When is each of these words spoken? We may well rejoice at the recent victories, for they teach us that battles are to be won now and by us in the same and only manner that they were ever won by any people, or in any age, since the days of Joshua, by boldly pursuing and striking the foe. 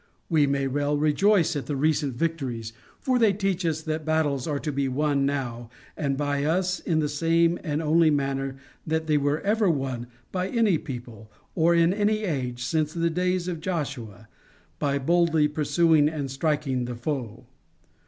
We 0.29 0.47
may 0.47 0.67
well 0.67 0.97
rejoice 0.97 1.55
at 1.55 1.67
the 1.67 1.75
recent 1.75 2.15
victories, 2.15 2.73
for 2.99 3.19
they 3.19 3.33
teach 3.33 3.63
us 3.67 3.83
that 3.83 4.03
battles 4.03 4.47
are 4.47 4.57
to 4.57 4.71
be 4.71 4.87
won 4.87 5.27
now 5.27 5.69
and 5.95 6.17
by 6.17 6.43
us 6.43 6.79
in 6.79 6.97
the 6.97 7.07
same 7.07 7.59
and 7.63 7.83
only 7.83 8.09
manner 8.09 8.55
that 8.87 9.05
they 9.05 9.19
were 9.19 9.41
ever 9.41 9.69
won 9.69 10.07
by 10.31 10.49
any 10.49 10.79
people, 10.79 11.31
or 11.53 11.75
in 11.75 11.93
any 11.93 12.23
age, 12.23 12.63
since 12.63 12.95
the 12.95 13.11
days 13.11 13.47
of 13.47 13.61
Joshua, 13.61 14.27
by 14.79 14.97
boldly 14.97 15.47
pursuing 15.47 16.09
and 16.09 16.31
striking 16.31 16.85
the 16.85 16.95
foe. 16.95 17.45